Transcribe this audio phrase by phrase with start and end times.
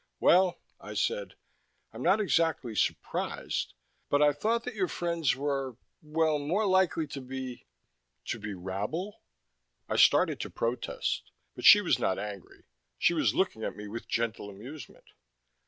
[0.19, 1.35] "Well," I said,
[1.93, 3.75] "I'm not exactly surprised,
[4.09, 7.67] but I thought that your friends were, well, more likely to be"
[8.29, 9.21] "To be rabble?"
[9.87, 12.63] I started to protest, but she was not angry.
[12.97, 15.05] She was looking at me with gentle amusement.